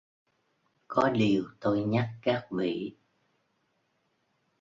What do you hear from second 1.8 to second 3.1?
nhắc các vị